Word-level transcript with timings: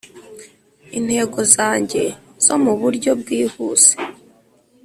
Intego 0.97 1.39
Zanjye 1.53 2.03
Zo 2.45 2.55
Mu 2.63 2.73
Buryo 2.81 3.11
Bwihuse 3.21 3.91